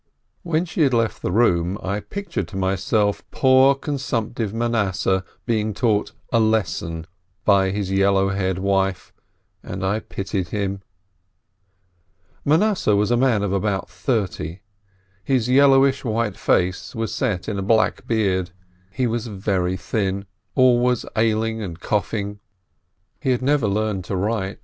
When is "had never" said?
23.21-23.67